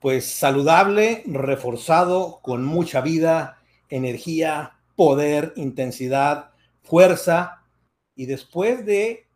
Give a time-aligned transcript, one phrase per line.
[0.00, 3.58] pues saludable, reforzado, con mucha vida,
[3.90, 7.62] energía, poder, intensidad, fuerza.
[8.14, 9.28] Y después de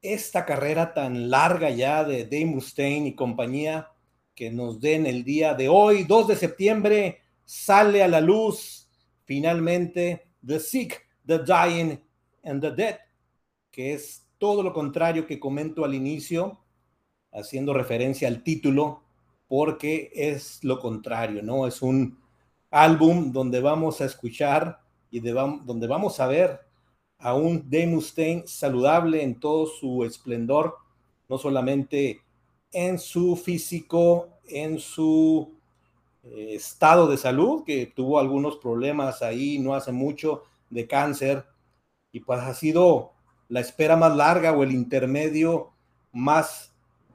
[0.00, 3.90] esta carrera tan larga ya de Dave Mustaine y compañía,
[4.34, 8.88] que nos den el día de hoy, 2 de septiembre, sale a la luz
[9.24, 12.00] finalmente The Sick, The Dying
[12.44, 12.98] and the Dead,
[13.70, 16.64] que es todo lo contrario que comento al inicio,
[17.32, 19.02] haciendo referencia al título,
[19.48, 21.66] porque es lo contrario, ¿no?
[21.66, 22.18] Es un
[22.70, 26.60] álbum donde vamos a escuchar y donde vamos a ver
[27.18, 30.76] a un Dave Mustaine saludable en todo su esplendor,
[31.28, 32.20] no solamente
[32.70, 35.54] en su físico, en su
[36.22, 41.44] eh, estado de salud, que tuvo algunos problemas ahí no hace mucho de cáncer,
[42.12, 43.12] y pues ha sido
[43.48, 45.70] la espera más larga o el intermedio
[46.12, 46.67] más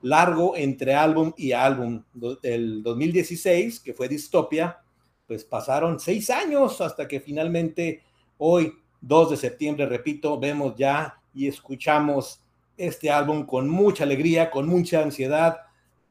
[0.04, 2.04] largo entre álbum y álbum.
[2.44, 4.80] El 2016, que fue Distopia,
[5.26, 8.04] pues pasaron seis años hasta que finalmente
[8.38, 12.42] hoy, 2 de septiembre, repito, vemos ya y escuchamos
[12.78, 15.58] este álbum con mucha alegría, con mucha ansiedad,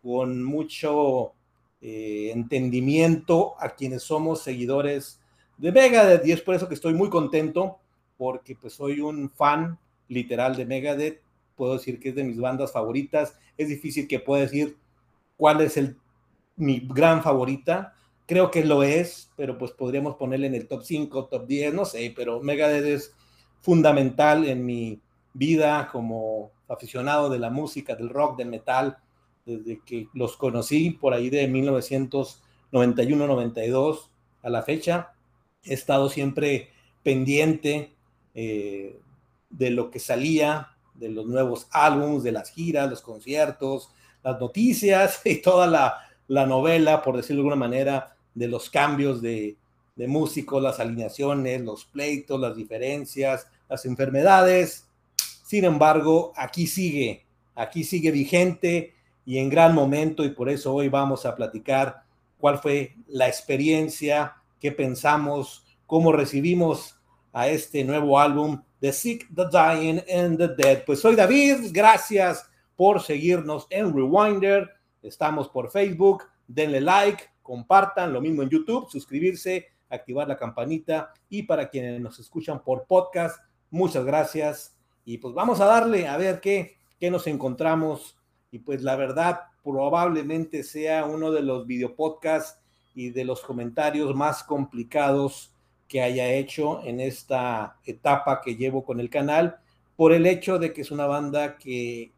[0.03, 1.33] con mucho
[1.81, 5.21] eh, entendimiento a quienes somos seguidores
[5.59, 7.79] de Megadeth y es por eso que estoy muy contento
[8.17, 11.21] porque pues soy un fan literal de Megadeth,
[11.57, 14.77] puedo decir que es de mis bandas favoritas, es difícil que pueda decir
[15.37, 15.99] cuál es el,
[16.57, 17.95] mi gran favorita,
[18.27, 21.85] creo que lo es, pero pues podríamos ponerle en el top 5, top 10, no
[21.85, 23.15] sé, pero Megadeth es
[23.61, 25.01] fundamental en mi
[25.35, 28.99] vida como aficionado de la música, del rock, del metal,
[29.45, 34.11] desde que los conocí por ahí de 1991-92
[34.43, 35.15] a la fecha.
[35.65, 36.71] He estado siempre
[37.03, 37.97] pendiente
[38.35, 39.01] eh,
[39.51, 43.91] de lo que salía, de los nuevos álbumes, de las giras, los conciertos,
[44.23, 49.57] las noticias y toda la, novela, por decirlo de alguna manera, de los cambios de,
[49.97, 54.89] de músicos, las alineaciones, los pleitos, las diferencias, las enfermedades.
[55.45, 58.95] Sin embargo, aquí sigue, aquí sigue vigente
[59.27, 62.03] y en gran momento y por eso hoy vamos a platicar
[62.39, 66.97] cuál fue la experiencia, qué pensamos, cómo recibimos
[67.33, 70.85] a este nuevo álbum The Sick, The Dying and The Dead.
[70.85, 74.69] Pues soy David, gracias por seguirnos en Rewinder.
[75.01, 81.45] Estamos por Facebook, denle like, compartan, lo mismo en YouTube, suscribirse, activar la campanita y
[81.45, 83.39] para quienes nos escuchan por podcast,
[83.71, 84.77] muchas gracias.
[85.05, 88.19] Y pues vamos a darle a ver qué, qué nos encontramos.
[88.51, 92.61] Y pues la verdad, probablemente sea uno de los videopodcasts
[92.97, 95.52] y de los comentarios más complicados
[95.93, 99.59] que haya hecho en esta etapa que llevo con el canal,
[99.95, 102.13] por el hecho de que es una banda que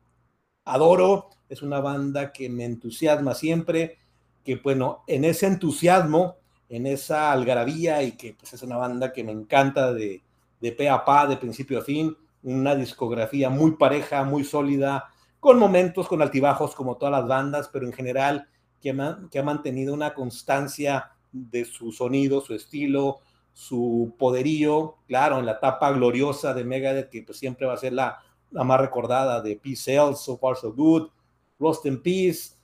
[0.64, 3.98] adoro, es una banda que me entusiasma siempre,
[4.44, 6.36] que bueno, en ese entusiasmo,
[6.68, 10.22] en esa algarabía y que pues es una banda que me encanta de,
[10.60, 15.08] de pe a pa, de principio a fin, una discografía muy pareja, muy sólida,
[15.40, 18.46] con momentos, con altibajos como todas las bandas, pero en general
[18.80, 18.96] que,
[19.32, 23.18] que ha mantenido una constancia de su sonido, su estilo,
[23.54, 27.92] su poderío, claro, en la etapa gloriosa de Megadeth, que pues siempre va a ser
[27.92, 28.18] la,
[28.50, 31.08] la más recordada de Peace Cells, So Far So Good,
[31.60, 32.56] Lost in Peace,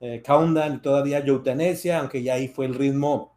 [0.00, 3.34] eh, Countdown y todavía Euthanasia, aunque ya ahí fue el ritmo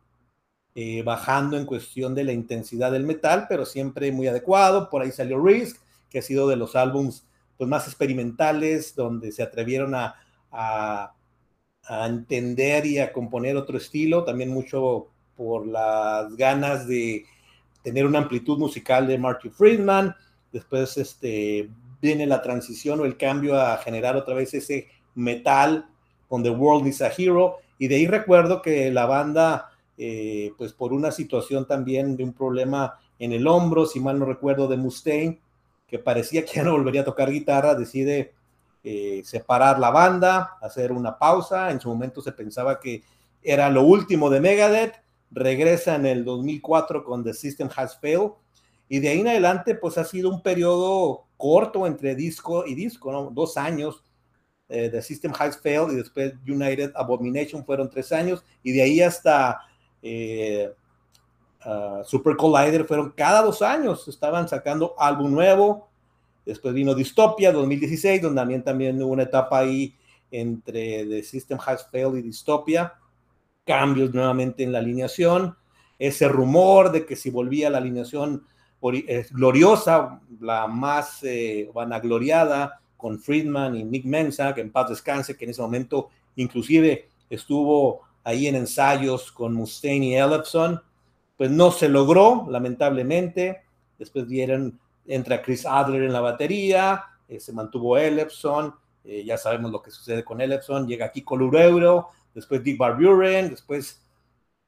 [0.75, 4.89] eh, bajando en cuestión de la intensidad del metal, pero siempre muy adecuado.
[4.89, 5.77] Por ahí salió Risk,
[6.09, 7.25] que ha sido de los álbums
[7.57, 10.15] pues, más experimentales, donde se atrevieron a,
[10.51, 11.15] a,
[11.83, 15.07] a entender y a componer otro estilo, también mucho
[15.41, 17.25] por las ganas de
[17.81, 20.15] tener una amplitud musical de Marty Friedman.
[20.53, 21.67] Después este,
[21.99, 25.87] viene la transición o el cambio a generar otra vez ese metal
[26.29, 27.57] con The World is a Hero.
[27.79, 32.33] Y de ahí recuerdo que la banda, eh, pues por una situación también de un
[32.33, 35.39] problema en el hombro, si mal no recuerdo, de Mustaine,
[35.87, 38.35] que parecía que ya no volvería a tocar guitarra, decide
[38.83, 41.71] eh, separar la banda, hacer una pausa.
[41.71, 43.01] En su momento se pensaba que
[43.41, 48.31] era lo último de Megadeth regresa en el 2004 con The System Has Failed,
[48.89, 53.11] y de ahí en adelante, pues ha sido un periodo corto entre disco y disco,
[53.11, 53.31] ¿no?
[53.31, 54.03] Dos años.
[54.67, 59.01] Eh, The System Has Failed y después United Abomination fueron tres años, y de ahí
[59.01, 59.61] hasta
[60.01, 60.73] eh,
[61.65, 65.89] uh, Super Collider fueron cada dos años, estaban sacando álbum nuevo.
[66.45, 69.95] Después vino Dystopia 2016, donde también, también hubo una etapa ahí
[70.31, 72.93] entre The System Has Failed y Dystopia
[73.65, 75.55] cambios nuevamente en la alineación,
[75.99, 78.45] ese rumor de que si volvía la alineación
[78.93, 85.35] eh, gloriosa, la más eh, vanagloriada, con Friedman y Nick Mensa, que en paz descanse,
[85.35, 90.81] que en ese momento inclusive estuvo ahí en ensayos con Mustaine y Ellefson,
[91.35, 93.63] pues no se logró, lamentablemente.
[93.97, 99.71] Después dieron, entra Chris Adler en la batería, eh, se mantuvo Ellefson, eh, ya sabemos
[99.71, 104.01] lo que sucede con Ellefson, llega aquí Colureuro, después Dick Barburen, después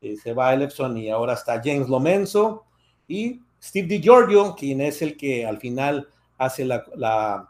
[0.02, 2.66] eh, se va Ellefson y ahora está James Lomenzo
[3.08, 7.50] y Steve DiGiorgio, quien es el que al final hace la,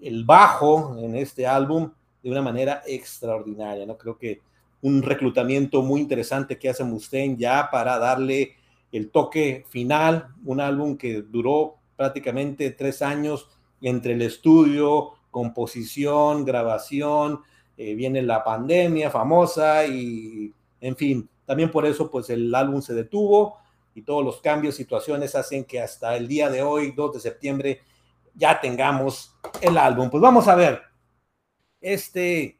[0.00, 1.92] el bajo en este álbum
[2.22, 3.96] de una manera extraordinaria, ¿no?
[3.96, 4.40] Creo que
[4.82, 8.56] un reclutamiento muy interesante que hace Mustaine ya para darle
[8.90, 13.48] el toque final, un álbum que duró prácticamente tres años
[13.80, 17.42] entre el estudio, composición, grabación,
[17.76, 20.50] eh, viene la pandemia famosa y,
[20.80, 23.58] en fin, también por eso pues el álbum se detuvo
[23.94, 27.80] y todos los cambios, situaciones hacen que hasta el día de hoy, 2 de septiembre,
[28.34, 30.08] ya tengamos el álbum.
[30.08, 30.80] Pues vamos a ver,
[31.82, 32.58] este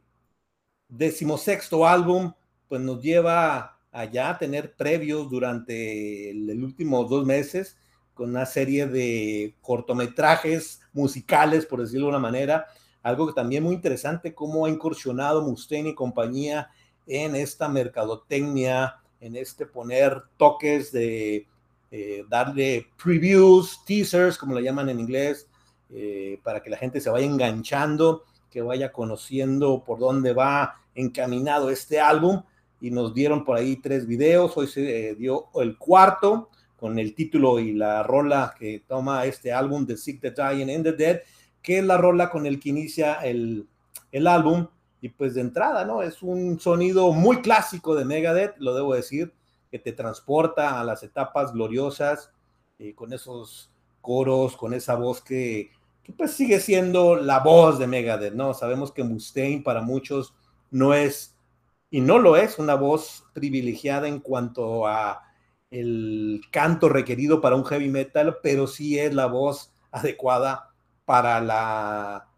[0.86, 2.30] decimosexto álbum
[2.68, 7.78] pues nos lleva allá a tener previos durante el, el último dos meses
[8.16, 12.66] con una serie de cortometrajes musicales, por decirlo de una manera,
[13.02, 16.70] algo que también muy interesante, cómo ha incursionado Mustaine y compañía
[17.06, 21.46] en esta mercadotecnia, en este poner toques de
[21.90, 25.46] eh, darle previews, teasers, como le llaman en inglés,
[25.90, 31.68] eh, para que la gente se vaya enganchando, que vaya conociendo por dónde va encaminado
[31.68, 32.42] este álbum.
[32.80, 37.14] Y nos dieron por ahí tres videos, hoy se eh, dio el cuarto, con el
[37.14, 41.20] título y la rola que toma este álbum de Sick the Dying and the Dead,
[41.62, 43.66] que es la rola con el que inicia el,
[44.12, 44.68] el álbum.
[45.00, 46.02] Y pues de entrada, ¿no?
[46.02, 49.32] Es un sonido muy clásico de Megadeth, lo debo decir,
[49.70, 52.32] que te transporta a las etapas gloriosas,
[52.78, 53.70] eh, con esos
[54.00, 55.70] coros, con esa voz que,
[56.02, 58.54] que, pues sigue siendo la voz de Megadeth, ¿no?
[58.54, 60.34] Sabemos que Mustaine para muchos
[60.70, 61.36] no es,
[61.90, 65.25] y no lo es, una voz privilegiada en cuanto a
[65.70, 70.70] el canto requerido para un heavy metal, pero sí es la voz adecuada
[71.04, 72.28] para la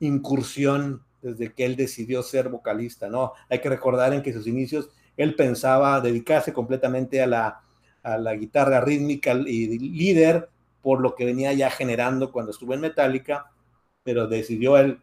[0.00, 3.32] incursión desde que él decidió ser vocalista, ¿no?
[3.48, 7.60] Hay que recordar en que sus inicios él pensaba dedicarse completamente a la,
[8.04, 10.48] a la guitarra rítmica y líder,
[10.80, 13.50] por lo que venía ya generando cuando estuvo en Metallica,
[14.04, 15.00] pero decidió él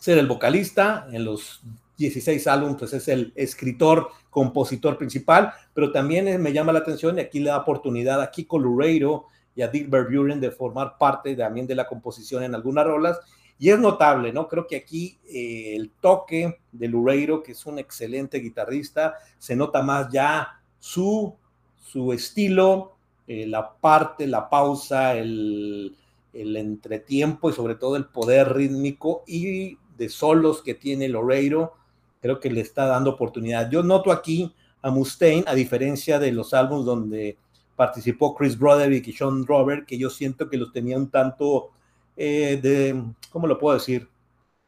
[0.00, 1.62] ser el vocalista en los
[2.02, 7.20] 16 álbumes, pues es el escritor, compositor principal, pero también me llama la atención y
[7.20, 11.66] aquí le da oportunidad a Kiko Lureiro y a Dick Berburen de formar parte también
[11.66, 13.20] de la composición en algunas rolas.
[13.58, 14.48] Y es notable, ¿no?
[14.48, 19.82] Creo que aquí eh, el toque de Lureiro, que es un excelente guitarrista, se nota
[19.82, 21.36] más ya su,
[21.78, 22.96] su estilo,
[23.28, 25.96] eh, la parte, la pausa, el,
[26.32, 31.74] el entretiempo y sobre todo el poder rítmico y de solos que tiene Lureiro
[32.22, 33.68] creo que le está dando oportunidad.
[33.68, 37.36] Yo noto aquí a Mustaine, a diferencia de los álbumes donde
[37.76, 41.70] participó Chris Broderick y Sean Robert, que yo siento que los tenía un tanto
[42.16, 44.08] eh, de, ¿cómo lo puedo decir?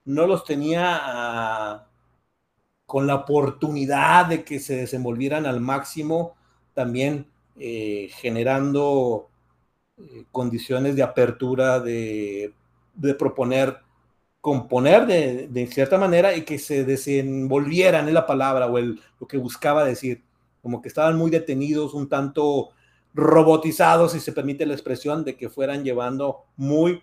[0.04, 1.86] No los tenía ah,
[2.86, 6.34] con la oportunidad de que se desenvolvieran al máximo,
[6.74, 7.26] también
[7.58, 9.28] eh, generando
[9.96, 12.52] eh, condiciones de apertura, de,
[12.94, 13.83] de proponer
[14.44, 19.38] componer de, cierta manera y que se desenvolvieran en la palabra o el, lo que
[19.38, 20.22] buscaba decir,
[20.60, 22.68] como que estaban muy detenidos, un tanto
[23.14, 27.02] robotizados, si se permite la expresión, de que fueran llevando muy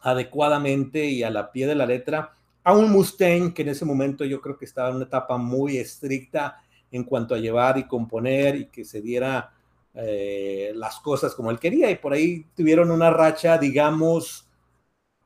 [0.00, 2.32] adecuadamente y a la pie de la letra
[2.64, 5.76] a un Mustaine que en ese momento yo creo que estaba en una etapa muy
[5.76, 9.52] estricta en cuanto a llevar y componer y que se diera
[9.92, 11.90] eh, las cosas como él quería.
[11.90, 14.48] Y por ahí tuvieron una racha, digamos,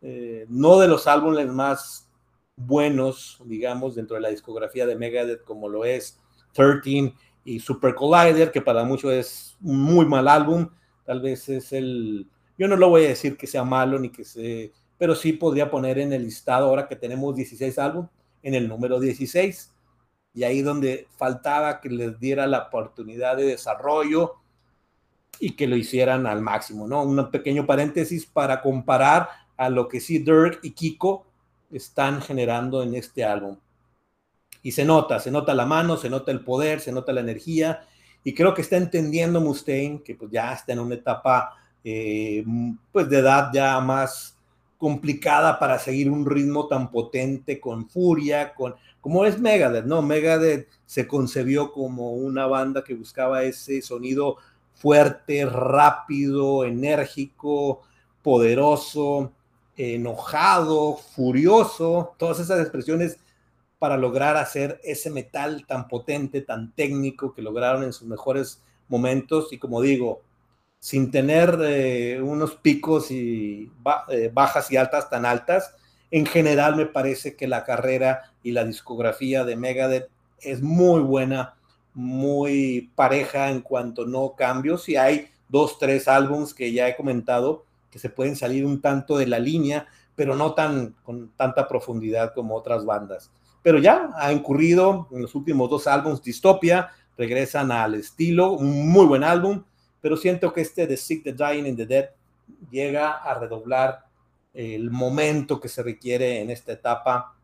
[0.09, 2.09] eh, no de los álbumes más
[2.55, 6.21] buenos, digamos, dentro de la discografía de Megadeth, como lo es
[6.53, 7.13] 13
[7.45, 10.69] y Super Collider, que para muchos es un muy mal álbum,
[11.05, 14.25] tal vez es el, yo no lo voy a decir que sea malo ni que
[14.25, 18.11] sea, pero sí podría poner en el listado, ahora que tenemos 16 álbumes,
[18.45, 19.75] en el número 16,
[20.35, 24.35] y ahí donde faltaba que les diera la oportunidad de desarrollo
[25.41, 27.03] y que lo hicieran al máximo, ¿no?
[27.03, 31.27] Un pequeño paréntesis para comparar a lo que sí Dirk y Kiko
[31.71, 33.57] están generando en este álbum.
[34.63, 37.87] Y se nota, se nota la mano, se nota el poder, se nota la energía,
[38.25, 42.45] y creo que está entendiendo Mustaine, que pues ya está en una etapa eh,
[42.91, 44.37] pues de edad ya más
[44.77, 50.03] complicada para seguir un ritmo tan potente, con furia, con como es Megadeth, ¿no?
[50.03, 54.39] Megadeth se concebió como una banda que buscaba ese sonido
[54.75, 57.83] fuerte, rápido, enérgico,
[58.23, 59.33] poderoso,
[59.77, 63.19] enojado, furioso, todas esas expresiones
[63.79, 69.53] para lograr hacer ese metal tan potente, tan técnico que lograron en sus mejores momentos.
[69.53, 70.23] Y como digo,
[70.79, 73.71] sin tener eh, unos picos y
[74.09, 75.75] eh, bajas y altas tan altas,
[76.11, 80.09] en general me parece que la carrera y la discografía de Megadeth
[80.41, 81.57] es muy buena,
[81.93, 84.89] muy pareja en cuanto no cambios.
[84.89, 87.66] Y hay dos, tres álbums que ya he comentado
[87.97, 92.35] que se pueden salir un tanto de la línea, pero no tan con tanta profundidad
[92.35, 93.31] como otras bandas.
[93.63, 99.07] Pero ya ha incurrido en los últimos dos álbumes Distopia, regresan al estilo, un muy
[99.07, 99.65] buen álbum,
[100.03, 102.11] pero siento que este The Sick, The Dying and The Dead
[102.71, 104.05] llega a redoblar
[104.53, 107.35] el momento que se requiere en esta etapa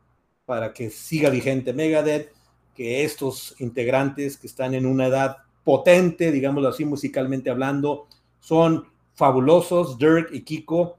[0.45, 2.31] para que siga vigente Megadeth,
[2.75, 8.07] que estos integrantes que están en una edad potente, digámoslo así musicalmente hablando,
[8.39, 10.99] son fabulosos, Dirk y Kiko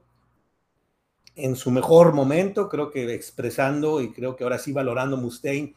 [1.36, 5.74] en su mejor momento, creo que expresando y creo que ahora sí valorando Mustaine,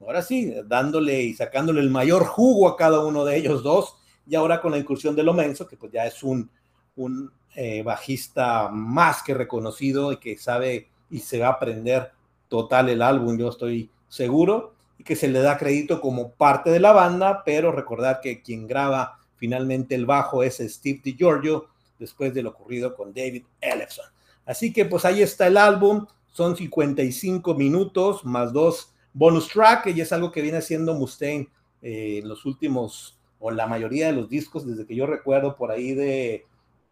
[0.00, 4.34] ahora sí, dándole y sacándole el mayor jugo a cada uno de ellos dos, y
[4.34, 6.48] ahora con la incursión de Lomenzo, que pues ya es un,
[6.96, 12.12] un eh, bajista más que reconocido y que sabe y se va a aprender
[12.48, 16.80] total el álbum, yo estoy seguro, y que se le da crédito como parte de
[16.80, 22.42] la banda, pero recordar que quien graba finalmente el bajo es Steve DiGiorgio, después de
[22.42, 24.06] lo ocurrido con David Ellefson.
[24.46, 30.00] Así que pues ahí está el álbum, son 55 minutos más dos bonus track, y
[30.00, 31.48] es algo que viene haciendo Mustaine
[31.82, 35.70] eh, en los últimos, o la mayoría de los discos, desde que yo recuerdo por
[35.70, 36.46] ahí de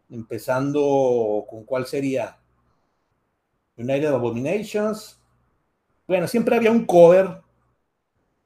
[0.09, 2.37] empezando con cuál sería
[3.75, 5.19] United Abominations.
[6.07, 7.43] Bueno, siempre había un cover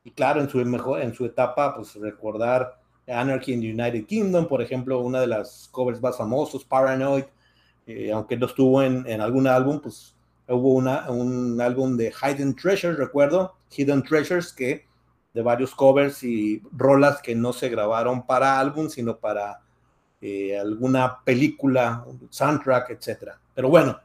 [0.08, 2.77] y claro, en su mejor, en su etapa, pues recordar
[3.08, 7.24] Anarchy in the United Kingdom, por ejemplo, una de las covers más famosos, Paranoid,
[7.86, 10.16] eh, aunque no estuvo en, en, algún álbum, pues
[10.48, 14.86] hubo una, un álbum de Hidden Treasures, recuerdo, Hidden Treasures, que
[15.34, 19.62] de varios covers y rolas que no se grabaron para álbum, sino para
[20.20, 23.40] eh, alguna película, soundtrack, etcétera.
[23.54, 24.00] Pero bueno,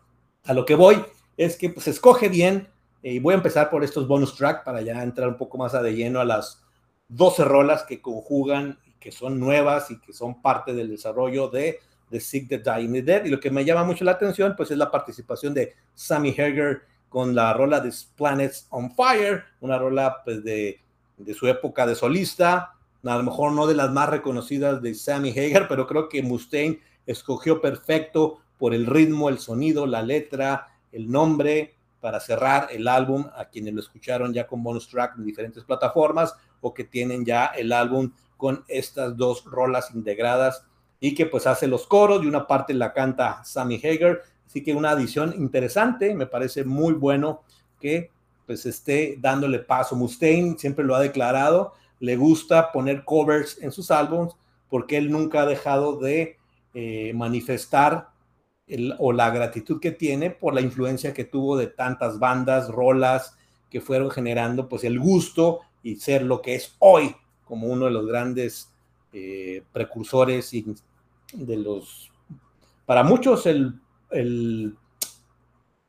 [0.44, 1.02] a lo que voy
[1.36, 2.68] es que pues escoge bien
[3.02, 5.74] eh, y voy a empezar por estos bonus track para ya entrar un poco más
[5.74, 6.62] a de lleno a las
[7.08, 11.80] 12 rolas que conjugan, que son nuevas y que son parte del desarrollo de
[12.10, 13.24] The Sick, The Dying, The Dead.
[13.24, 16.82] Y lo que me llama mucho la atención pues es la participación de Sammy Hager
[17.08, 20.80] con la rola de Planets on Fire, una rola pues de,
[21.18, 25.30] de su época de solista, a lo mejor no de las más reconocidas de Sammy
[25.30, 31.10] Hagar, pero creo que Mustaine escogió perfecto por el ritmo, el sonido, la letra, el
[31.10, 35.62] nombre, para cerrar el álbum a quienes lo escucharon ya con bonus track en diferentes
[35.62, 38.12] plataformas o que tienen ya el álbum
[38.42, 40.66] con estas dos rolas integradas
[40.98, 44.22] y que pues hace los coros y una parte la canta Sammy Hagar.
[44.44, 47.42] Así que una adición interesante, me parece muy bueno
[47.78, 48.10] que
[48.44, 49.94] pues esté dándole paso.
[49.94, 54.34] Mustaine siempre lo ha declarado, le gusta poner covers en sus álbumes
[54.68, 56.36] porque él nunca ha dejado de
[56.74, 58.08] eh, manifestar
[58.66, 63.36] el, o la gratitud que tiene por la influencia que tuvo de tantas bandas, rolas
[63.70, 67.90] que fueron generando pues el gusto y ser lo que es hoy como uno de
[67.90, 68.72] los grandes
[69.12, 70.74] eh, precursores y
[71.32, 72.10] de los,
[72.86, 73.80] para muchos el,
[74.10, 74.76] el,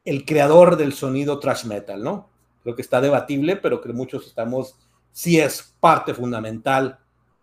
[0.06, 2.30] el creador del sonido thrash metal, ¿no?
[2.64, 4.76] Creo que está debatible, pero que muchos estamos
[5.12, 7.00] sí es parte fundamental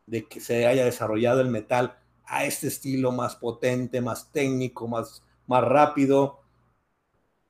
[0.07, 5.23] de que se haya desarrollado el metal a este estilo más potente, más técnico, más,
[5.47, 6.41] más rápido.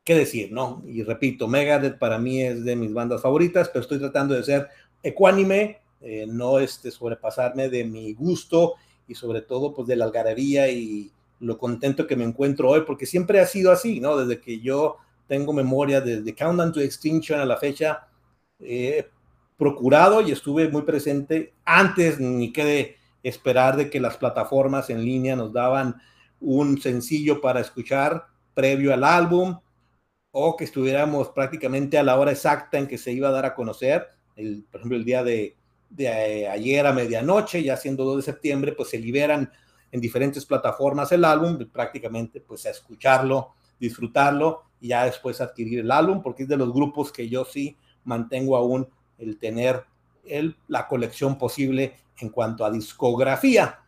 [0.05, 0.83] ¿Qué decir, no?
[0.87, 4.69] Y repito, Megadeth para mí es de mis bandas favoritas, pero estoy tratando de ser
[5.03, 8.75] ecuánime, eh, no este, sobrepasarme de mi gusto
[9.07, 13.07] y sobre todo pues de la algarabía y lo contento que me encuentro hoy, porque
[13.07, 14.17] siempre ha sido así, ¿no?
[14.17, 18.09] Desde que yo tengo memoria, desde Countdown to Extinction a la fecha,
[18.59, 19.09] eh,
[19.57, 25.05] procurado y estuve muy presente antes ni que de esperar de que las plataformas en
[25.05, 25.97] línea nos daban
[26.41, 29.59] un sencillo para escuchar previo al álbum
[30.31, 33.55] o que estuviéramos prácticamente a la hora exacta en que se iba a dar a
[33.55, 35.57] conocer, el, por ejemplo, el día de,
[35.91, 39.53] de eh, ayer a medianoche, ya siendo 2 de septiembre, pues se liberan
[39.93, 45.91] en diferentes plataformas el álbum, prácticamente pues a escucharlo, disfrutarlo y ya después adquirir el
[45.91, 49.85] álbum, porque es de los grupos que yo sí mantengo aún el tener
[50.25, 53.81] el, la colección posible en cuanto a discografía.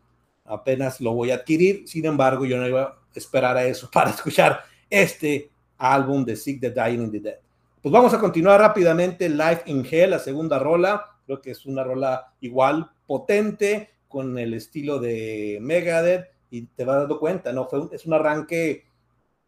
[0.45, 4.11] Apenas lo voy a adquirir, sin embargo, yo no iba a esperar a eso para
[4.11, 7.39] escuchar este álbum de Sick the Dying in the Dead.
[7.81, 9.29] Pues vamos a continuar rápidamente.
[9.29, 11.12] Life in Hell, la segunda rola.
[11.33, 16.27] Creo que es una rola igual, potente, con el estilo de Megadeth.
[16.51, 17.67] Y te vas dando cuenta, ¿no?
[17.67, 18.85] Fue un, es un arranque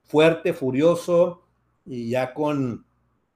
[0.02, 1.42] fuerte, furioso,
[1.84, 2.86] y ya con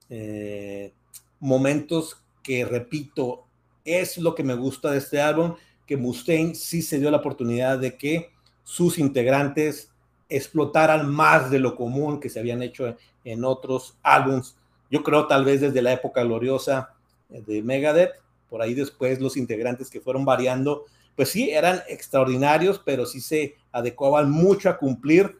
[0.09, 0.95] eh,
[1.39, 3.45] momentos que, repito,
[3.85, 5.53] es lo que me gusta de este álbum,
[5.85, 8.31] que Mustaine sí se dio la oportunidad de que
[8.63, 9.93] sus integrantes
[10.27, 14.57] explotaran más de lo común que se habían hecho en otros álbums.
[14.89, 16.95] Yo creo tal vez desde la época gloriosa
[17.29, 18.13] de Megadeth,
[18.49, 23.55] por ahí después los integrantes que fueron variando, pues sí, eran extraordinarios, pero sí se
[23.71, 25.37] adecuaban mucho a cumplir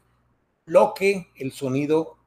[0.66, 2.18] lo que el sonido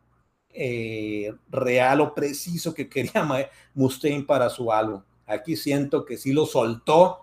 [0.55, 3.27] eh, real o preciso que quería
[3.75, 5.03] Mustaine para su álbum.
[5.27, 7.21] Aquí siento que sí lo soltó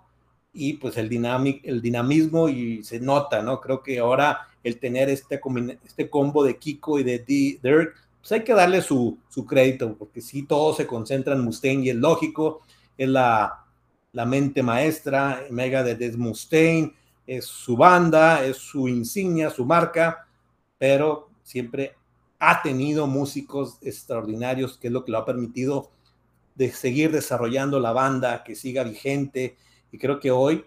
[0.54, 1.10] y pues el,
[1.64, 3.62] el dinamismo y se nota, ¿no?
[3.62, 5.40] Creo que ahora el tener este,
[5.86, 9.96] este combo de Kiko y de D Dirk, pues hay que darle su, su crédito,
[9.98, 12.62] porque si todo se concentra en Mustaine y es lógico,
[13.00, 13.66] es la,
[14.12, 16.94] la mente maestra, Mega de Mustaine,
[17.26, 20.28] es su banda, es su insignia, su marca,
[20.78, 21.96] pero siempre
[22.40, 25.90] ha tenido músicos extraordinarios, que es lo que lo ha permitido
[26.56, 29.56] de seguir desarrollando la banda, que siga vigente,
[29.92, 30.66] y creo que hoy,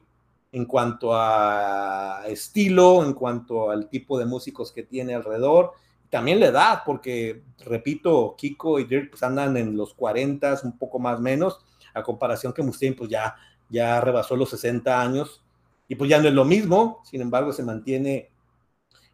[0.52, 5.72] en cuanto a estilo, en cuanto al tipo de músicos que tiene alrededor,
[6.10, 10.98] también la edad, porque repito, Kiko y Dirk pues, andan en los 40, un poco
[10.98, 11.60] más menos,
[11.94, 13.36] a comparación que Mustaine pues ya,
[13.68, 15.42] ya rebasó los 60 años,
[15.88, 18.30] y pues ya no es lo mismo, sin embargo se mantiene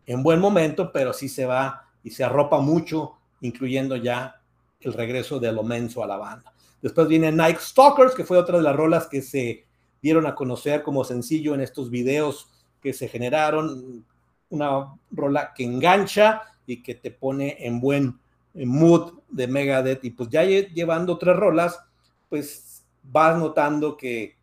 [0.06, 4.40] en buen momento, pero sí se va y se arropa mucho, incluyendo ya
[4.80, 6.52] el regreso de Lomenzo a la banda.
[6.80, 9.66] Después viene Nike Stalkers, que fue otra de las rolas que se
[10.00, 12.48] dieron a conocer como sencillo en estos videos
[12.80, 14.04] que se generaron.
[14.50, 18.18] Una rola que engancha y que te pone en buen
[18.54, 20.04] mood de Megadeth.
[20.04, 21.80] Y pues ya llevando tres rolas,
[22.28, 24.36] pues vas notando que,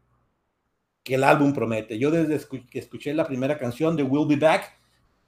[1.04, 1.98] que el álbum promete.
[1.98, 4.74] Yo desde que escuché la primera canción de We'll Be Back,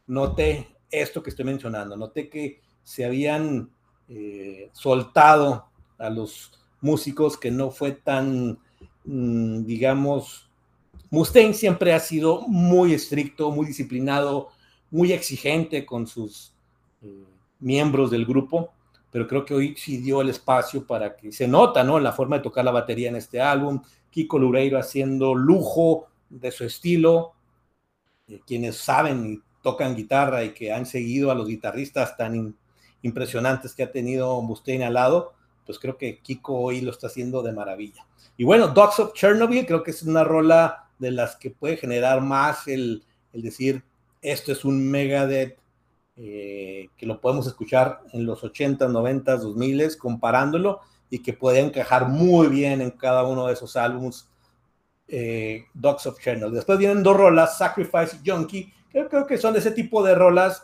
[0.08, 1.96] noté esto que estoy mencionando.
[1.96, 3.70] Noté que se habían
[4.08, 8.60] eh, soltado a los músicos que no fue tan,
[9.06, 10.48] mm, digamos,
[11.10, 14.50] Mustaine siempre ha sido muy estricto, muy disciplinado,
[14.92, 16.54] muy exigente con sus
[17.02, 17.26] eh,
[17.60, 18.74] miembros del grupo,
[19.12, 22.00] pero creo que hoy sí dio el espacio para que se nota, ¿no?
[22.00, 26.64] La forma de tocar la batería en este álbum, Kiko Lureiro haciendo lujo de su
[26.66, 27.34] estilo,
[28.46, 32.56] quienes saben y tocan guitarra y que han seguido a los guitarristas tan
[33.02, 35.34] impresionantes que ha tenido Mustaine al lado,
[35.66, 38.06] pues creo que Kiko hoy lo está haciendo de maravilla.
[38.38, 42.22] Y bueno, Dogs of Chernobyl creo que es una rola de las que puede generar
[42.22, 43.84] más el, decir,
[44.22, 45.60] esto es un Megadeth
[46.20, 50.80] eh, que lo podemos escuchar en los 80, 90, 2000, comparándolo
[51.12, 54.28] y que puede encajar muy bien en cada uno de esos álbumes.
[55.08, 56.56] Eh, Dogs of Chernobyl.
[56.56, 60.64] Después vienen dos rolas, Sacrifice Junkie, que creo que son ese tipo de rolas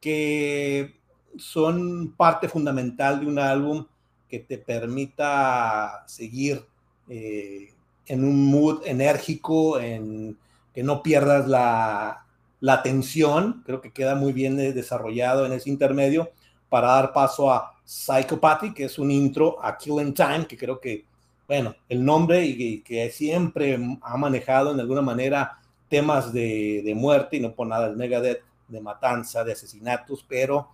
[0.00, 1.00] que
[1.36, 3.86] son parte fundamental de un álbum
[4.28, 6.64] que te permita seguir
[7.08, 7.72] eh,
[8.06, 10.38] en un mood enérgico, en
[10.72, 12.26] que no pierdas la,
[12.60, 16.30] la atención, creo que queda muy bien desarrollado en ese intermedio
[16.68, 21.04] para dar paso a Psychopathy, que es un intro a Killing Time, que creo que,
[21.48, 27.38] bueno, el nombre y, que siempre ha manejado en alguna manera temas de, de muerte,
[27.38, 30.68] y no por nada el Megadeth, de matanza, de asesinatos, pero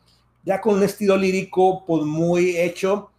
[0.44, 3.10] ya con un estilo lírico pues muy hecho,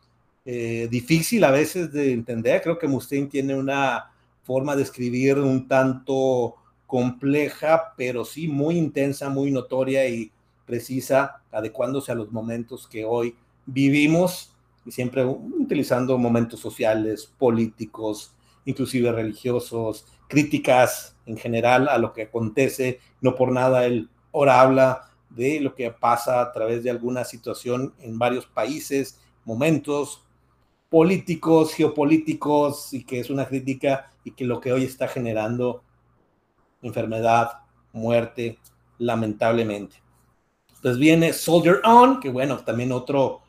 [0.46, 2.62] eh, difícil a veces de entender.
[2.62, 4.12] Creo que Mustaine tiene una
[4.44, 6.56] forma de escribir un tanto
[6.88, 10.32] compleja, pero sí muy intensa, muy notoria y
[10.66, 14.54] precisa, adecuándose a los momentos que hoy vivimos
[14.86, 18.34] y siempre utilizando momentos sociales, políticos,
[18.66, 23.00] inclusive religiosos, críticas en general a lo que acontece.
[23.22, 27.94] No por nada él ahora habla de lo que pasa a través de alguna situación
[28.00, 30.24] en varios países, momentos,
[30.90, 35.84] políticos, geopolíticos, y que es una crítica y que lo que hoy está generando
[36.88, 37.52] enfermedad,
[37.94, 38.60] muerte,
[38.98, 39.98] lamentablemente.
[40.76, 43.42] Entonces viene Soldier On, que bueno, también otro,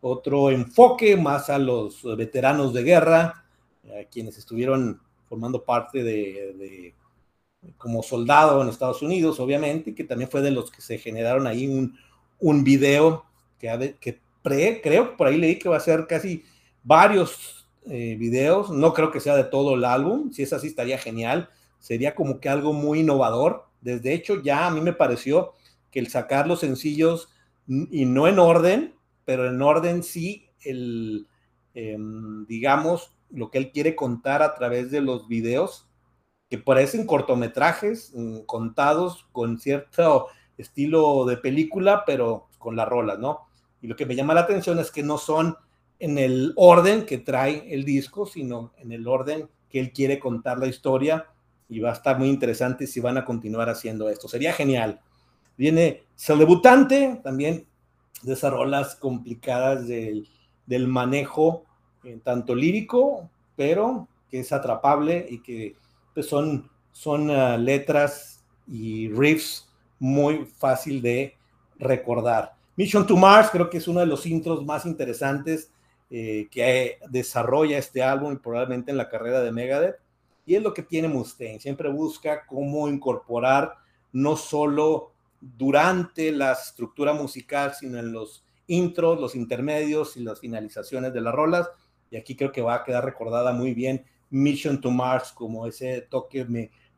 [0.00, 3.44] otro enfoque más a los veteranos de guerra,
[4.10, 6.94] quienes estuvieron formando parte de,
[7.76, 11.66] como soldado en Estados Unidos, obviamente, que también fue de los que se generaron ahí
[11.66, 11.98] un,
[12.38, 13.24] un video
[13.58, 16.44] que, que pre, creo, por ahí leí que va a ser casi
[16.82, 20.98] varios eh, videos, no creo que sea de todo el álbum, si es así estaría
[20.98, 23.66] genial, sería como que algo muy innovador.
[23.80, 25.52] Desde hecho, ya a mí me pareció
[25.90, 27.28] que el sacar los sencillos,
[27.68, 31.26] y no en orden, pero en orden sí, el,
[31.74, 35.88] em, digamos, lo que él quiere contar a través de los videos,
[36.48, 43.40] que parecen cortometrajes mm, contados con cierto estilo de película, pero con las rolas, ¿no?
[43.82, 45.56] Y lo que me llama la atención es que no son
[45.98, 50.58] en el orden que trae el disco, sino en el orden que él quiere contar
[50.58, 51.26] la historia
[51.68, 54.28] y va a estar muy interesante si van a continuar haciendo esto.
[54.28, 55.00] Sería genial.
[55.56, 57.66] Viene el debutante, también
[58.22, 60.28] de esas complicadas del,
[60.66, 61.64] del manejo,
[62.04, 65.76] en tanto lírico, pero que es atrapable y que
[66.14, 71.34] pues, son, son uh, letras y riffs muy fácil de
[71.78, 72.54] recordar.
[72.76, 75.70] Mission to Mars creo que es uno de los intros más interesantes
[76.10, 79.96] eh, que desarrolla este álbum y probablemente en la carrera de Megadeth.
[80.46, 81.60] Y es lo que tiene Mustaine.
[81.60, 83.74] Siempre busca cómo incorporar
[84.12, 91.12] no solo durante la estructura musical, sino en los intros, los intermedios y las finalizaciones
[91.12, 91.68] de las rolas.
[92.10, 96.02] Y aquí creo que va a quedar recordada muy bien Mission to Mars como ese
[96.02, 96.46] toque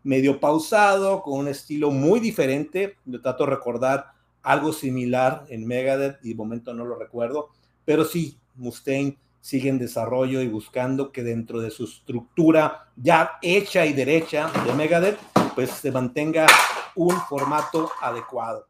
[0.03, 2.97] medio pausado, con un estilo muy diferente.
[3.05, 7.51] Yo trato de recordar algo similar en Megadeth y de momento no lo recuerdo,
[7.85, 9.17] pero sí, Mustaine
[9.49, 14.75] sigue en desarrollo y buscando que dentro de su estructura ya hecha y derecha de
[14.75, 15.19] Megadeth,
[15.55, 16.47] pues se mantenga
[16.95, 18.69] un formato adecuado.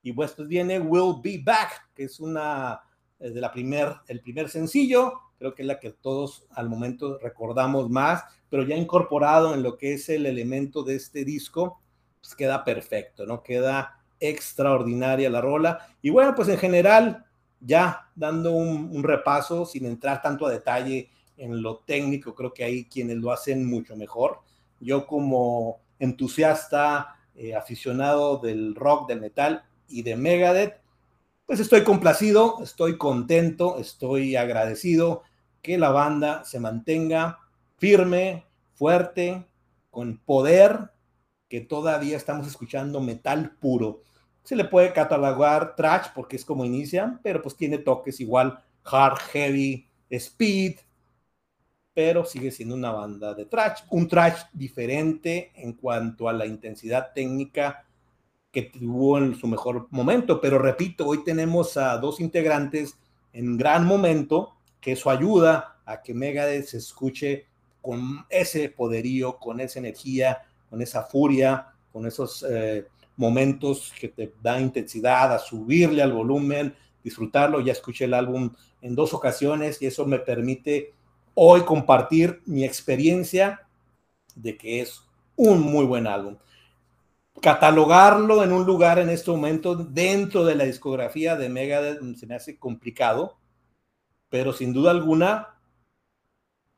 [0.00, 2.80] Y pues, pues viene Will Be Back, que es una
[3.18, 7.18] eh, de la primer, el primer sencillo, creo que es la que todos al momento
[7.18, 11.82] recordamos más, pero ya incorporado en lo que es el elemento de este disco,
[12.22, 13.42] pues queda perfecto, ¿no?
[13.42, 15.86] Queda extraordinaria la rola.
[16.00, 17.26] Y bueno, pues en general,
[17.60, 22.84] ya dando un, repaso, sin entrar tanto a detalle en lo técnico, creo que hay
[22.86, 24.40] quienes lo hacen mucho mejor.
[24.80, 30.80] Yo como entusiasta, eh, aficionado del rock, del metal y de Megadeth,
[31.46, 35.22] pues estoy complacido, estoy contento, estoy agradecido
[35.62, 37.38] que la banda se mantenga
[37.78, 39.46] firme, fuerte,
[39.90, 40.90] con poder,
[41.48, 44.02] que todavía estamos escuchando metal puro
[44.48, 49.18] se le puede catalogar trash porque es como inician, pero pues tiene toques igual hard,
[49.30, 50.76] heavy, speed,
[51.92, 57.12] pero sigue siendo una banda de trash, un trash diferente en cuanto a la intensidad
[57.14, 57.84] técnica
[58.50, 62.96] que tuvo en su mejor momento, pero repito, hoy tenemos a dos integrantes
[63.34, 67.44] en gran momento, que eso ayuda a que Megadeth se escuche
[67.82, 72.86] con ese poderío, con esa energía, con esa furia, con esos eh,
[73.18, 77.60] momentos que te da intensidad, a subirle al volumen, disfrutarlo.
[77.60, 80.94] Ya escuché el álbum en dos ocasiones y eso me permite
[81.34, 83.66] hoy compartir mi experiencia
[84.34, 85.02] de que es
[85.36, 86.36] un muy buen álbum.
[87.42, 92.36] Catalogarlo en un lugar en este momento dentro de la discografía de Megadeth se me
[92.36, 93.36] hace complicado,
[94.28, 95.56] pero sin duda alguna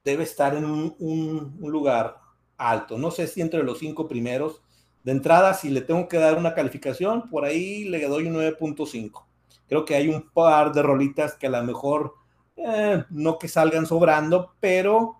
[0.04, 2.18] debe estar en un, un lugar
[2.56, 2.96] alto.
[2.96, 4.62] No sé si entre los cinco primeros,
[5.02, 9.24] de entrada, si le tengo que dar una calificación, por ahí le doy un 9.5.
[9.68, 12.14] Creo que hay un par de rolitas que a lo mejor
[12.56, 15.16] eh, no que salgan sobrando, pero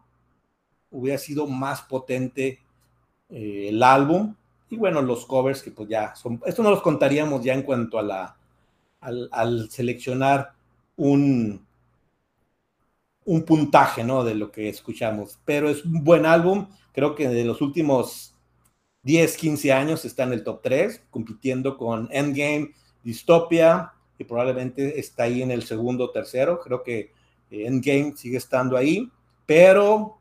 [0.91, 2.61] hubiera sido más potente
[3.31, 4.35] eh, el álbum.
[4.69, 7.99] Y bueno, los covers que pues ya son, esto no los contaríamos ya en cuanto
[7.99, 8.37] a la,
[9.01, 10.53] al, seleccionar
[10.97, 11.65] un,
[13.25, 14.23] un puntaje, ¿no?
[14.25, 15.39] De lo que escuchamos.
[15.45, 16.69] Pero es un buen álbum.
[16.93, 18.35] Creo que de los últimos
[19.03, 25.23] 10, 15 años está en el top 3, compitiendo con Endgame, Dystopia, y probablemente está
[25.23, 26.61] ahí en el segundo o tercero.
[26.61, 27.13] Creo que
[27.51, 29.11] eh, Endgame sigue estando ahí,
[29.47, 30.19] pero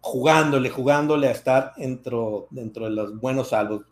[0.00, 3.86] jugándole, jugándole a estar dentro, dentro de los buenos álbumes.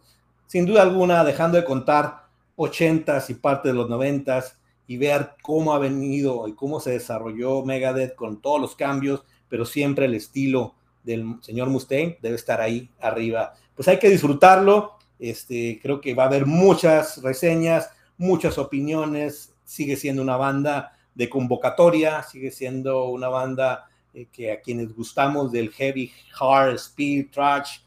[0.46, 5.72] Sin duda alguna, dejando de contar 80s y parte de los 90s y ver cómo
[5.72, 10.74] ha venido y cómo se desarrolló Megadeth con todos los cambios, pero siempre el estilo
[11.02, 13.54] del señor Mustaine debe estar ahí arriba.
[13.74, 14.92] Pues hay que disfrutarlo.
[15.18, 19.54] Este, creo que va a haber muchas reseñas, muchas opiniones.
[19.64, 25.52] Sigue siendo una banda de convocatoria, sigue siendo una banda eh, que a quienes gustamos
[25.52, 27.78] del heavy, hard, speed, trash,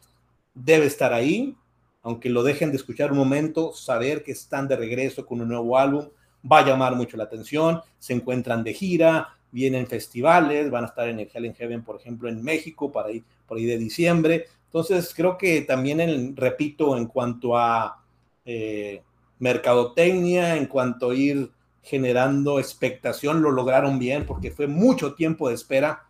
[0.54, 1.56] debe estar ahí.
[2.02, 5.78] Aunque lo dejen de escuchar un momento, saber que están de regreso con un nuevo
[5.78, 6.10] álbum
[6.50, 7.82] va a llamar mucho la atención.
[8.00, 12.28] Se encuentran de gira, vienen festivales, van a estar en el Hell Heaven, por ejemplo,
[12.28, 14.48] en México, para ir por ahí de diciembre.
[14.66, 18.04] Entonces, creo que también, repito, en cuanto a
[18.44, 19.04] eh,
[19.40, 21.52] mercadotecnia, en cuanto a ir
[21.84, 26.08] generando expectación, lo lograron bien, porque fue mucho tiempo de espera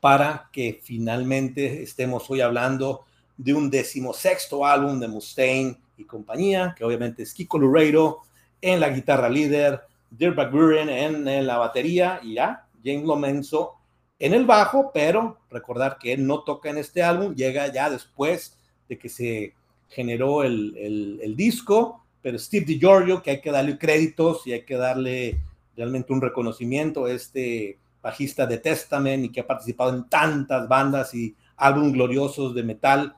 [0.00, 3.04] para que finalmente estemos hoy hablando
[3.36, 8.22] de un decimosexto álbum de Mustaine y compañía, que obviamente es Kiko Lureiro
[8.60, 13.74] en la guitarra líder, Dirk Buren en, la batería y ya, James Lomenzo
[14.18, 18.56] en el bajo, pero recordar que él no toca en este álbum, llega ya después
[18.88, 19.54] de que se
[19.88, 25.40] generó el, disco, pero Steve DiGiorgio, que hay que darle créditos y hay que darle
[25.76, 31.34] realmente un reconocimiento este bajista de Testament y que ha participado en tantas bandas y
[31.56, 33.16] álbumes gloriosos de metal,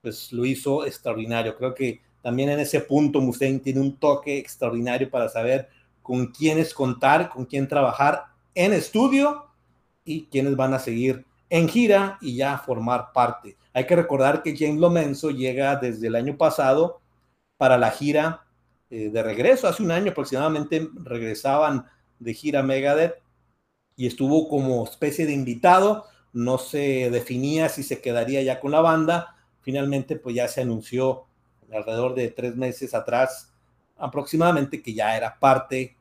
[0.00, 1.56] pues lo hizo extraordinario.
[1.56, 5.68] Creo que también en ese punto Mustaine tiene un toque extraordinario para saber
[6.08, 9.44] con quiénes contar, con quién trabajar en estudio
[10.06, 13.58] y quiénes van a seguir en gira y ya formar parte.
[13.74, 17.02] Hay que recordar que James Lomenzo llega desde el año pasado
[17.58, 18.46] para la gira
[18.88, 19.68] eh, de regreso.
[19.68, 21.84] Hace un año aproximadamente regresaban
[22.18, 23.16] de gira Megadeth
[23.94, 26.06] y estuvo como especie de invitado.
[26.32, 29.36] No se definía si se quedaría ya con la banda.
[29.60, 31.26] Finalmente, pues ya se anunció
[31.70, 33.52] alrededor de tres meses atrás
[33.98, 35.97] aproximadamente que ya era parte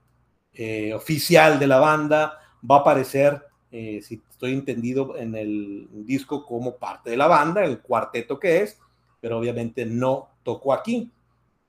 [0.60, 2.39] eh, oficial de la banda.
[2.70, 7.63] Va a aparecer, eh, si estoy entendido, en el disco como parte de la banda,
[7.63, 8.80] el cuarteto que es,
[9.22, 11.12] pero obviamente no tocó aquí.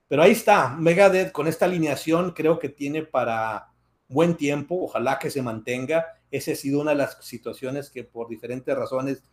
[0.07, 3.69] Pero ahí está, Megadeth con esta alineación creo que tiene para
[4.07, 6.07] buen tiempo, ojalá que se mantenga.
[6.31, 9.23] Esa ha sido una de las situaciones que por diferentes razones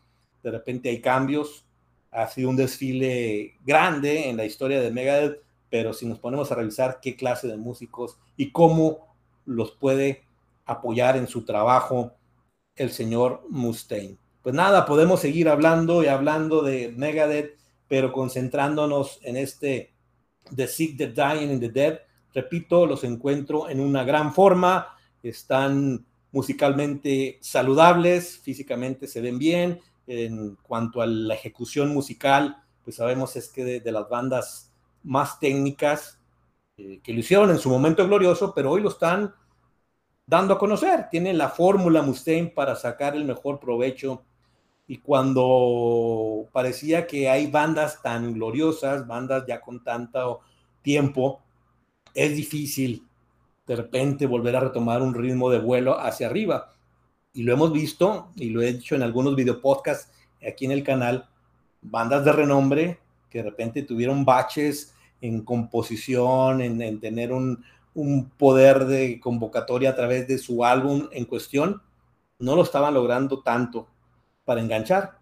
[0.42, 1.64] de repente hay cambios.
[2.11, 5.40] Ha sido un desfile grande en la historia de Megadeth,
[5.71, 9.15] pero si nos ponemos a revisar qué clase de músicos y cómo
[9.47, 10.25] los puede
[10.67, 12.13] apoyar en su trabajo
[12.75, 14.19] el señor Mustaine.
[14.43, 17.57] Pues nada, podemos seguir hablando y hablando de Megadeth,
[17.89, 19.95] pero concentrándonos en este
[20.55, 21.99] The Sick, The Dying and The Dead.
[22.35, 29.81] Repito, los encuentro en una gran forma, están musicalmente saludables, físicamente se ven bien.
[30.07, 36.15] En cuanto a la ejecución musical, pues sabemos es que de, las bandas más técnicas
[36.79, 39.35] eh, que lo hicieron en su momento glorioso, pero hoy lo están
[40.27, 41.09] dando a conocer.
[41.11, 44.25] Tienen la fórmula Mustaine para sacar el mejor provecho.
[44.87, 50.41] Y cuando parecía que hay bandas tan gloriosas, bandas ya con tanto
[50.83, 51.41] tiempo,
[52.15, 53.07] es difícil
[53.67, 56.73] de repente volver a retomar un ritmo de vuelo hacia arriba.
[57.33, 60.12] Y lo hemos visto, y lo he dicho en algunos videopodcasts
[60.47, 61.29] aquí en el canal,
[61.81, 68.87] bandas de renombre que de repente tuvieron baches en composición, en, tener un, un poder
[68.87, 71.83] de convocatoria a través de su álbum en cuestión,
[72.38, 73.88] no lo estaban logrando tanto
[74.44, 75.18] para enganchar.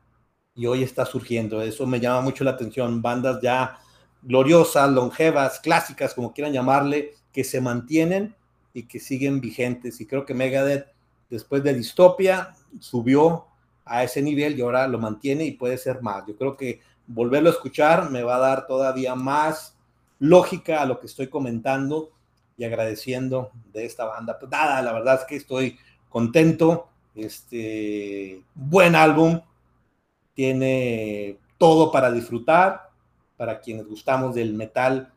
[0.55, 1.63] Y hoy está surgiendo.
[1.63, 3.03] Eso me llama mucho la atención.
[3.03, 3.79] Bandas ya
[4.23, 8.35] gloriosas, longevas, clásicas, como quieran llamarle, que se mantienen
[8.73, 10.01] y que siguen vigentes.
[10.01, 10.87] Y creo que Megadeth,
[11.29, 13.47] después de Distopia, subió
[13.85, 16.25] a ese nivel y ahora lo mantiene y puede ser más.
[16.27, 19.74] Yo creo que volverlo a escuchar me va a dar todavía más
[20.19, 22.11] lógica a lo que estoy comentando
[22.57, 24.39] y agradeciendo de esta banda.
[24.39, 29.41] Pues nada, la verdad es que estoy contento este, buen álbum,
[30.35, 32.91] tiene todo para disfrutar,
[33.37, 35.13] para quienes gustamos del metal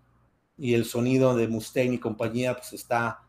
[0.58, 3.22] y el sonido de Mustaine y compañía, pues está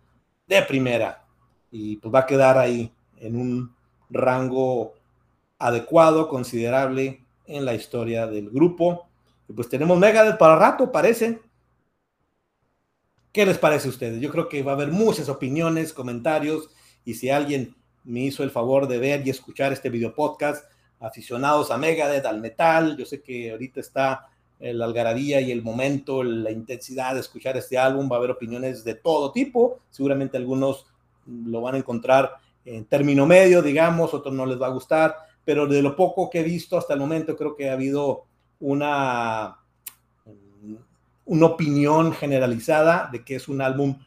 [0.47, 1.25] de primera
[1.71, 3.75] y pues va a quedar ahí en un
[4.11, 4.95] rango
[5.59, 9.09] adecuado, considerable en la historia del grupo.
[9.49, 11.41] Y pues tenemos Megadeth para rato, parece.
[13.39, 14.21] ¿Qué les parece a ustedes?
[14.21, 16.71] Yo creo que va a haber muchas opiniones, comentarios,
[17.05, 21.71] y si alguien me hizo el favor de ver y escuchar este video podcast, aficionados
[21.71, 22.97] a Megadeth, al metal.
[22.97, 24.27] Yo sé que ahorita está
[24.59, 28.11] la algarabía y el momento, la intensidad de escuchar este álbum.
[28.11, 29.79] Va a haber opiniones de todo tipo.
[29.89, 30.87] Seguramente algunos
[31.25, 32.33] lo van a encontrar
[32.65, 36.41] en término medio, digamos, otros no les va a gustar, pero de lo poco que
[36.41, 38.25] he visto hasta el momento, creo que ha habido
[38.59, 39.59] una,
[41.29, 43.99] una opinión generalizada de que es un álbum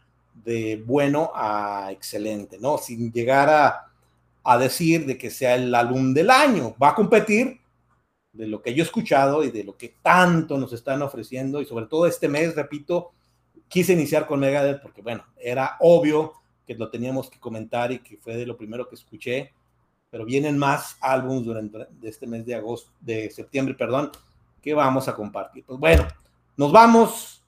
[0.44, 2.78] de bueno a excelente, ¿no?
[2.80, 3.92] Sin llegar a,
[4.44, 6.76] a decir de que sea el álbum del año.
[6.82, 7.60] Va a competir
[8.34, 11.66] de lo que yo he escuchado y de lo que tanto nos están ofreciendo y
[11.66, 13.12] sobre todo este mes, repito,
[13.68, 16.34] quise iniciar con Megadeth porque bueno, era obvio
[16.66, 19.54] que lo teníamos que comentar y que fue de lo primero que escuché,
[20.10, 24.12] pero vienen más álbumes durante este mes de agosto, de septiembre, perdón,
[24.60, 25.64] que vamos a compartir.
[25.66, 26.08] Pues bueno,
[26.58, 27.44] nos vamos.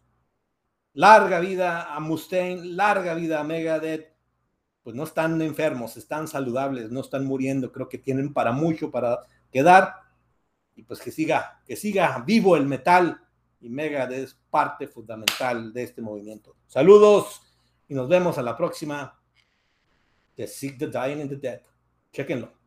[0.96, 4.13] Larga vida a Mustaine, larga vida a Megadeth
[4.84, 9.24] pues no están enfermos, están saludables, no están muriendo, creo que tienen para mucho para
[9.50, 9.96] quedar
[10.76, 13.22] y pues que siga, que siga vivo el metal
[13.62, 16.58] y Mega es parte fundamental de este movimiento.
[16.68, 17.42] Saludos
[17.88, 19.18] y nos vemos a la próxima.
[20.36, 21.62] The Sick, the Dying and the Dead.
[22.12, 22.62] Chequenlo.